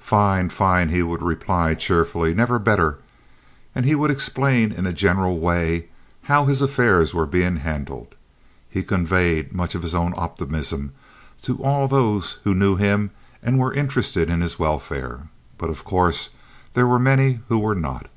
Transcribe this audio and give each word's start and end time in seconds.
"Fine! 0.00 0.48
Fine!" 0.48 0.88
he 0.88 1.04
would 1.04 1.22
reply, 1.22 1.74
cheerfully. 1.74 2.34
"Never 2.34 2.58
better," 2.58 2.98
and 3.76 3.86
he 3.86 3.94
would 3.94 4.10
explain 4.10 4.72
in 4.72 4.86
a 4.86 4.92
general 4.92 5.38
way 5.38 5.86
how 6.22 6.46
his 6.46 6.60
affairs 6.62 7.14
were 7.14 7.26
being 7.26 7.58
handled. 7.58 8.16
He 8.68 8.82
conveyed 8.82 9.52
much 9.52 9.76
of 9.76 9.82
his 9.82 9.94
own 9.94 10.14
optimism 10.16 10.94
to 11.42 11.58
all 11.62 11.86
those 11.86 12.38
who 12.42 12.56
knew 12.56 12.74
him 12.74 13.12
and 13.40 13.56
were 13.56 13.72
interested 13.72 14.28
in 14.28 14.40
his 14.40 14.58
welfare, 14.58 15.28
but 15.58 15.70
of 15.70 15.84
course 15.84 16.30
there 16.74 16.88
were 16.88 16.98
many 16.98 17.38
who 17.46 17.60
were 17.60 17.76
not. 17.76 18.08